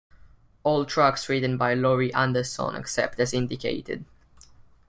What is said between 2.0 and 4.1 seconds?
Anderson except as indicated.